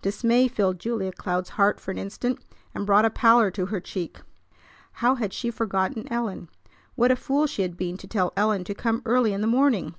Dismay 0.00 0.46
filled 0.46 0.78
Julia 0.78 1.10
Cloud's 1.10 1.48
heart 1.48 1.80
for 1.80 1.90
an 1.90 1.98
instant, 1.98 2.38
and 2.72 2.86
brought 2.86 3.04
a 3.04 3.10
pallor 3.10 3.50
to 3.50 3.66
her 3.66 3.80
cheek. 3.80 4.20
How 4.92 5.16
had 5.16 5.32
she 5.32 5.50
forgotten 5.50 6.06
Ellen? 6.08 6.48
What 6.94 7.10
a 7.10 7.16
fool 7.16 7.48
she 7.48 7.62
had 7.62 7.76
been 7.76 7.96
to 7.96 8.06
tell 8.06 8.32
Ellen 8.36 8.62
to 8.62 8.76
come 8.76 9.02
early 9.04 9.32
in 9.32 9.40
the 9.40 9.48
morning! 9.48 9.96